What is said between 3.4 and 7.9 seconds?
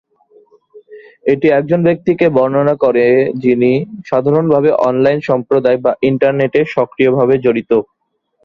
যিনি সাধারণভাবে অনলাইন সম্প্রদায় বা ইন্টারনেটে সক্রিয়ভাবে জড়িত।